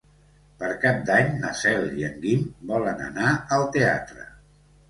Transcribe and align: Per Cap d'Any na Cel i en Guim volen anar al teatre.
Per 0.61 0.69
Cap 0.85 1.03
d'Any 1.09 1.29
na 1.43 1.51
Cel 1.59 1.85
i 1.99 2.07
en 2.09 2.17
Guim 2.25 2.47
volen 2.73 3.07
anar 3.11 3.35
al 3.59 3.71
teatre. 3.77 4.31